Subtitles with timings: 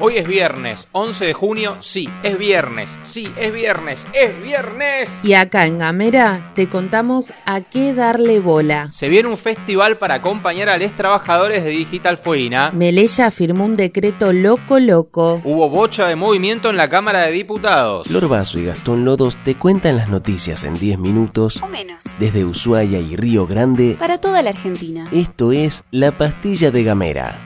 [0.00, 5.20] Hoy es viernes, 11 de junio, sí, es viernes, sí, es viernes, es viernes.
[5.22, 8.88] Y acá en Gamera te contamos a qué darle bola.
[8.90, 12.72] Se viene un festival para acompañar a los trabajadores de Digital Fueina.
[12.72, 15.40] Melella firmó un decreto loco loco.
[15.44, 18.08] Hubo bocha de movimiento en la Cámara de Diputados.
[18.08, 22.18] Flor Vaso y Gastón Lodos te cuentan las noticias en 10 minutos O menos.
[22.18, 23.94] desde Ushuaia y Río Grande.
[23.96, 25.04] Para toda la Argentina.
[25.12, 27.38] Esto es La Pastilla de Gamera.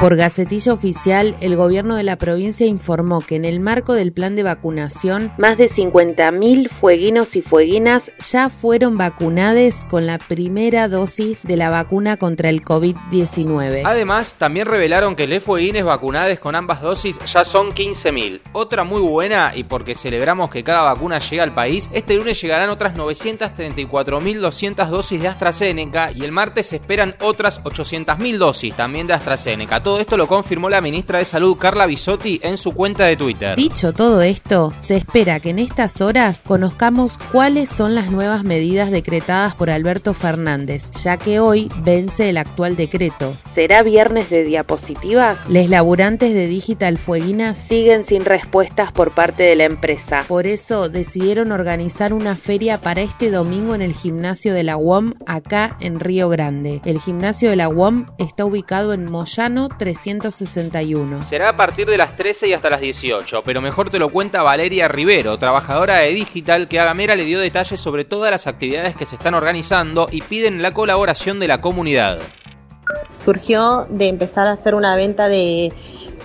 [0.00, 4.36] Por gacetillo oficial, el gobierno de la provincia informó que en el marco del plan
[4.36, 11.44] de vacunación, más de 50.000 fueguinos y fueguinas ya fueron vacunados con la primera dosis
[11.44, 13.82] de la vacuna contra el COVID-19.
[13.86, 18.42] Además, también revelaron que les fueguines vacunados con ambas dosis ya son 15.000.
[18.52, 22.68] Otra muy buena, y porque celebramos que cada vacuna llega al país, este lunes llegarán
[22.68, 29.14] otras 934.200 dosis de AstraZeneca y el martes se esperan otras 800.000 dosis también de
[29.14, 29.80] AstraZeneca.
[29.86, 33.54] Todo esto lo confirmó la ministra de Salud Carla Bisotti en su cuenta de Twitter.
[33.54, 38.90] Dicho todo esto, se espera que en estas horas conozcamos cuáles son las nuevas medidas
[38.90, 43.36] decretadas por Alberto Fernández, ya que hoy vence el actual decreto.
[43.54, 45.38] ¿Será viernes de diapositivas?
[45.48, 50.24] Les laburantes de Digital Fueguina siguen sin respuestas por parte de la empresa.
[50.26, 55.12] Por eso decidieron organizar una feria para este domingo en el gimnasio de la UOM,
[55.26, 56.80] acá en Río Grande.
[56.84, 61.26] El gimnasio de la UOM está ubicado en Moyano 361.
[61.26, 64.42] Será a partir de las 13 y hasta las 18, pero mejor te lo cuenta
[64.42, 68.96] Valeria Rivero, trabajadora de Digital, que a Gamera le dio detalles sobre todas las actividades
[68.96, 72.18] que se están organizando y piden la colaboración de la comunidad.
[73.12, 75.72] surgió de empezar a hacer una venta de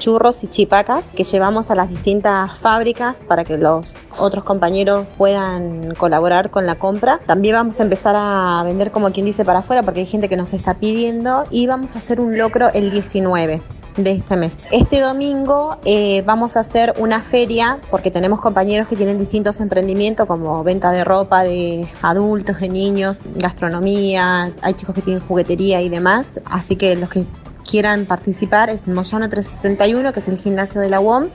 [0.01, 5.93] churros y chipacas que llevamos a las distintas fábricas para que los otros compañeros puedan
[5.95, 7.19] colaborar con la compra.
[7.27, 10.37] También vamos a empezar a vender como quien dice para afuera porque hay gente que
[10.37, 13.61] nos está pidiendo y vamos a hacer un locro el 19
[13.97, 14.59] de este mes.
[14.71, 20.25] Este domingo eh, vamos a hacer una feria porque tenemos compañeros que tienen distintos emprendimientos
[20.25, 25.89] como venta de ropa de adultos, de niños, gastronomía, hay chicos que tienen juguetería y
[25.89, 27.25] demás, así que los que
[27.71, 31.29] quieran participar es Moyano 361 que es el gimnasio de la UOM.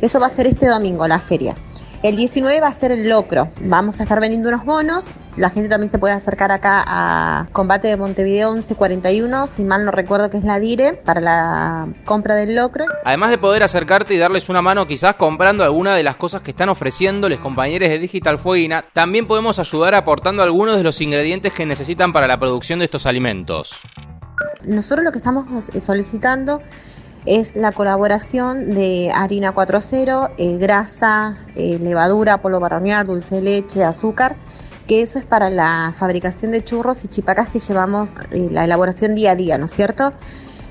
[0.00, 1.56] Eso va a ser este domingo la feria.
[2.02, 3.48] El 19 va a ser el locro.
[3.60, 5.10] Vamos a estar vendiendo unos bonos.
[5.36, 9.92] La gente también se puede acercar acá a Combate de Montevideo 1141, si mal no
[9.92, 12.84] recuerdo que es la DIRE, para la compra del locro.
[13.04, 16.50] Además de poder acercarte y darles una mano quizás comprando alguna de las cosas que
[16.50, 21.52] están ofreciendo los compañeros de Digital Fueguina, también podemos ayudar aportando algunos de los ingredientes
[21.52, 23.80] que necesitan para la producción de estos alimentos.
[24.66, 25.46] Nosotros lo que estamos
[25.78, 26.60] solicitando
[27.24, 33.84] es la colaboración de harina 4.0, eh, grasa, eh, levadura, polvo para dulce de leche,
[33.84, 34.34] azúcar,
[34.86, 39.14] que eso es para la fabricación de churros y chipacas que llevamos eh, la elaboración
[39.14, 40.12] día a día, ¿no es cierto?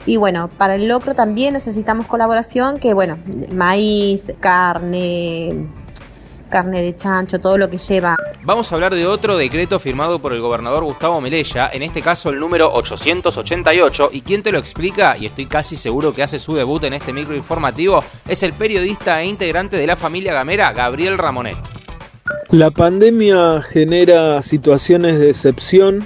[0.06, 3.20] Y bueno, para el locro también necesitamos colaboración, que bueno,
[3.54, 5.68] maíz, carne,
[6.52, 10.34] carne de chancho, todo lo que lleva Vamos a hablar de otro decreto firmado por
[10.34, 15.16] el gobernador Gustavo Melella, en este caso el número 888, y quien te lo explica,
[15.16, 19.22] y estoy casi seguro que hace su debut en este micro informativo, es el periodista
[19.22, 21.56] e integrante de la familia Gamera, Gabriel Ramonet.
[22.50, 26.06] La pandemia genera situaciones de excepción,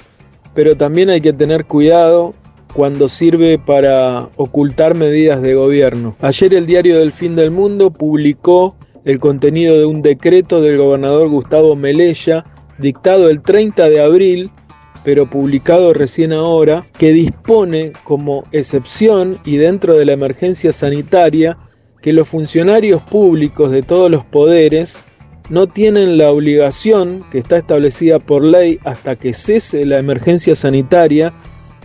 [0.53, 2.35] pero también hay que tener cuidado
[2.73, 6.17] cuando sirve para ocultar medidas de gobierno.
[6.19, 8.75] Ayer el diario del Fin del Mundo publicó
[9.06, 12.44] el contenido de un decreto del gobernador Gustavo Melella,
[12.80, 14.52] dictado el 30 de abril,
[15.04, 21.58] pero publicado recién ahora, que dispone como excepción y dentro de la emergencia sanitaria
[22.02, 25.06] que los funcionarios públicos de todos los poderes
[25.50, 31.34] no tienen la obligación que está establecida por ley hasta que cese la emergencia sanitaria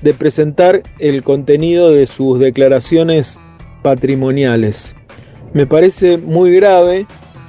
[0.01, 3.39] de presentar el contenido de sus declaraciones
[3.83, 4.97] patrimoniales.
[5.53, 7.07] Me parece muy grave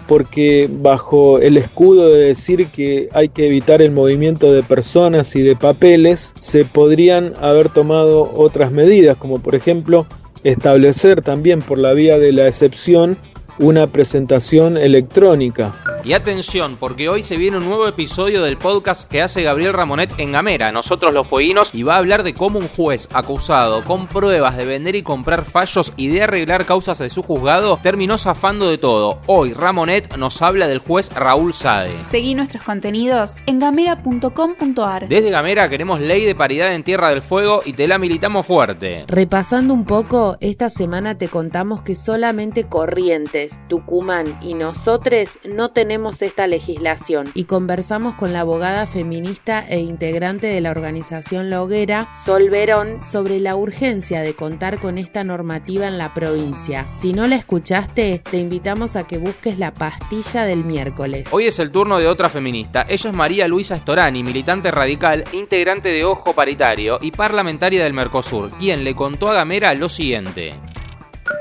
[0.07, 5.41] porque bajo el escudo de decir que hay que evitar el movimiento de personas y
[5.41, 10.05] de papeles, se podrían haber tomado otras medidas, como por ejemplo
[10.43, 13.17] establecer también por la vía de la excepción
[13.59, 15.76] una presentación electrónica.
[16.03, 20.12] Y atención, porque hoy se viene un nuevo episodio del podcast que hace Gabriel Ramonet
[20.18, 24.08] en Gamera, nosotros los fueguinos, y va a hablar de cómo un juez acusado con
[24.08, 28.68] pruebas de vender y comprar fallos y de arreglar causas de su juzgado terminó zafando
[28.68, 29.22] de todo.
[29.28, 32.03] Hoy Ramonet nos habla del juez Raúl Sade.
[32.03, 35.08] Seguí nuestros contenidos en gamera.com.ar.
[35.08, 39.06] Desde Gamera queremos ley de paridad en Tierra del Fuego y te la militamos fuerte.
[39.08, 45.91] Repasando un poco, esta semana te contamos que solamente Corrientes, Tucumán y nosotros no tenemos
[45.91, 52.08] tenemos esta legislación y conversamos con la abogada feminista e integrante de la organización Loguera,
[52.23, 56.85] Sol Verón, sobre la urgencia de contar con esta normativa en la provincia.
[56.93, 61.28] Si no la escuchaste, te invitamos a que busques la pastilla del miércoles.
[61.32, 62.85] Hoy es el turno de otra feminista.
[62.88, 68.49] Ella es María Luisa Storani, militante radical, integrante de Ojo Paritario y parlamentaria del Mercosur,
[68.52, 70.53] quien le contó a Gamera lo siguiente.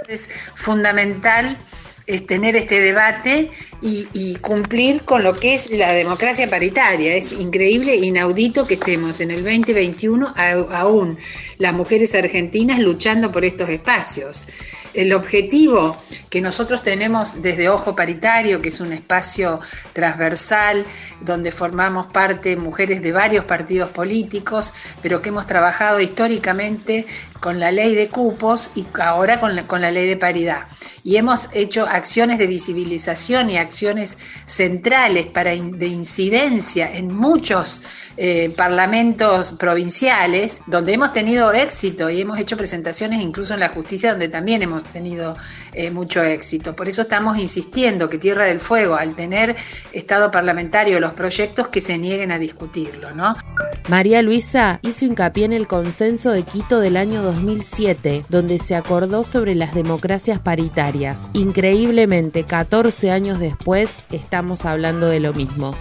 [0.09, 1.57] Es fundamental
[2.11, 7.15] es tener este debate y, cumplir con lo que es la democracia paritaria.
[7.15, 11.17] Es increíble, inaudito que estemos en el 2021 aún
[11.59, 14.47] las mujeres argentinas luchando por estos espacios.
[14.93, 15.97] El objetivo
[16.29, 19.61] que nosotros tenemos desde Ojo Paritario, que es un espacio
[19.93, 20.85] transversal
[21.21, 27.07] donde formamos parte mujeres de varios partidos políticos, pero que hemos trabajado históricamente
[27.41, 30.67] con la ley de cupos y ahora con la, con la ley de paridad.
[31.03, 37.83] Y hemos hecho acciones de visibilización y acciones centrales para de incidencia en muchos
[38.17, 44.11] eh, parlamentos provinciales, donde hemos tenido éxito y hemos hecho presentaciones incluso en la justicia,
[44.11, 45.37] donde también hemos tenido
[45.73, 46.77] eh, mucho éxito.
[46.77, 49.57] Por eso estamos insistiendo que Tierra del Fuego, al tener
[49.93, 53.37] Estado parlamentario, los proyectos que se nieguen a discutirlo, ¿no?
[53.89, 59.25] María Luisa hizo hincapié en el consenso de Quito del año 2007, donde se acordó
[59.25, 61.29] sobre las democracias paritarias.
[61.33, 65.75] Increíblemente, 14 años después, estamos hablando de lo mismo.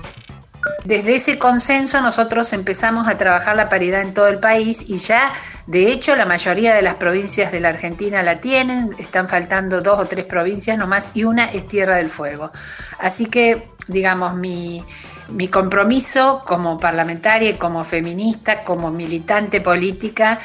[0.86, 5.32] Desde ese consenso nosotros empezamos a trabajar la paridad en todo el país y ya,
[5.68, 10.00] de hecho, la mayoría de las provincias de la Argentina la tienen, están faltando dos
[10.00, 12.52] o tres provincias nomás y una es Tierra del Fuego.
[12.98, 14.84] Así que, digamos, mi,
[15.32, 20.40] mi compromiso como parlamentaria, como feminista, como militante política,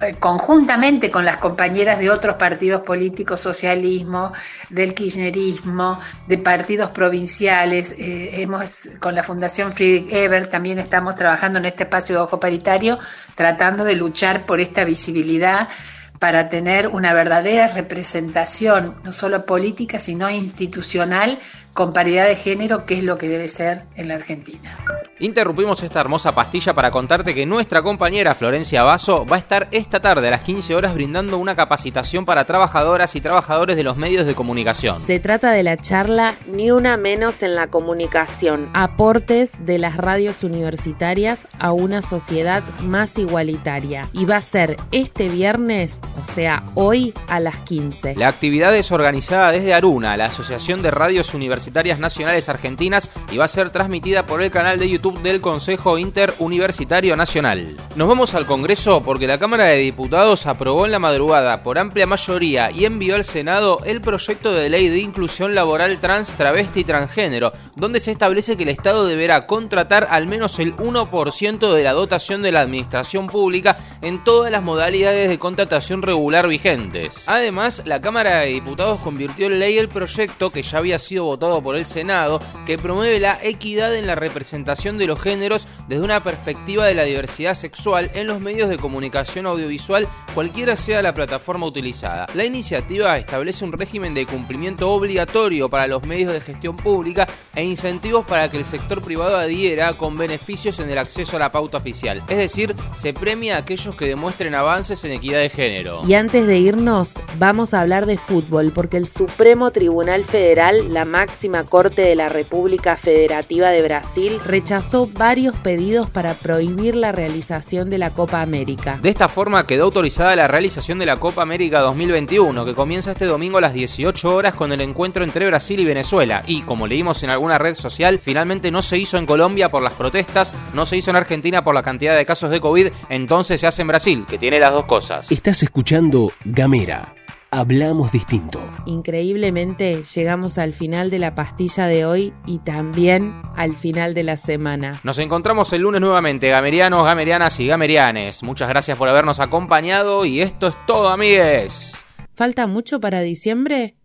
[0.00, 4.32] eh, conjuntamente con las compañeras de otros partidos políticos, socialismo,
[4.70, 11.58] del kirchnerismo, de partidos provinciales, eh, hemos con la Fundación Friedrich Ebert también estamos trabajando
[11.58, 12.98] en este espacio de ojo paritario,
[13.34, 15.68] tratando de luchar por esta visibilidad
[16.18, 21.38] para tener una verdadera representación, no solo política, sino institucional,
[21.72, 24.76] con paridad de género, que es lo que debe ser en la Argentina.
[25.20, 29.98] Interrumpimos esta hermosa pastilla para contarte que nuestra compañera Florencia Basso va a estar esta
[29.98, 34.26] tarde a las 15 horas brindando una capacitación para trabajadoras y trabajadores de los medios
[34.26, 34.94] de comunicación.
[34.96, 40.44] Se trata de la charla Ni una menos en la comunicación, aportes de las radios
[40.44, 44.08] universitarias a una sociedad más igualitaria.
[44.12, 48.14] Y va a ser este viernes, o sea, hoy a las 15.
[48.14, 53.46] La actividad es organizada desde Aruna, la Asociación de Radios Universitarias Nacionales Argentinas, y va
[53.46, 57.76] a ser transmitida por el canal de YouTube del Consejo Interuniversitario Nacional.
[57.96, 62.06] Nos vamos al Congreso porque la Cámara de Diputados aprobó en la madrugada por amplia
[62.06, 66.84] mayoría y envió al Senado el proyecto de ley de inclusión laboral trans, travesti y
[66.84, 71.92] transgénero, donde se establece que el Estado deberá contratar al menos el 1% de la
[71.92, 77.24] dotación de la administración pública en todas las modalidades de contratación regular vigentes.
[77.26, 81.62] Además, la Cámara de Diputados convirtió en ley el proyecto que ya había sido votado
[81.62, 86.22] por el Senado, que promueve la equidad en la representación de los géneros desde una
[86.22, 91.66] perspectiva de la diversidad sexual en los medios de comunicación audiovisual, cualquiera sea la plataforma
[91.66, 92.26] utilizada.
[92.34, 97.64] La iniciativa establece un régimen de cumplimiento obligatorio para los medios de gestión pública e
[97.64, 101.78] incentivos para que el sector privado adhiera con beneficios en el acceso a la pauta
[101.78, 102.22] oficial.
[102.28, 106.02] Es decir, se premia a aquellos que demuestren avances en equidad de género.
[106.06, 111.04] Y antes de irnos, vamos a hablar de fútbol, porque el Supremo Tribunal Federal, la
[111.04, 117.12] máxima corte de la República Federativa de Brasil, rechazó rechazó varios pedidos para prohibir la
[117.12, 118.98] realización de la Copa América.
[119.02, 123.26] De esta forma quedó autorizada la realización de la Copa América 2021, que comienza este
[123.26, 126.42] domingo a las 18 horas con el encuentro entre Brasil y Venezuela.
[126.46, 129.92] Y como leímos en alguna red social, finalmente no se hizo en Colombia por las
[129.92, 133.66] protestas, no se hizo en Argentina por la cantidad de casos de COVID, entonces se
[133.66, 135.30] hace en Brasil, que tiene las dos cosas.
[135.30, 137.17] Estás escuchando Gamera
[137.50, 138.60] Hablamos distinto.
[138.84, 144.36] Increíblemente llegamos al final de la pastilla de hoy y también al final de la
[144.36, 145.00] semana.
[145.02, 148.42] Nos encontramos el lunes nuevamente, gamerianos, gamerianas y gamerianes.
[148.42, 151.94] Muchas gracias por habernos acompañado y esto es todo, amigues.
[152.34, 153.96] ¿Falta mucho para diciembre?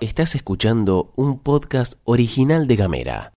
[0.00, 3.32] Estás escuchando un podcast original de Gamera.